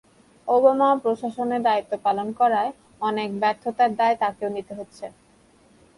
[0.47, 2.71] Obama প্রশাসনে দায়িত্ব পালন করায়
[3.01, 5.05] অনেক ব্যর্থতার দায় তাঁকেও নিতে হচ্ছে।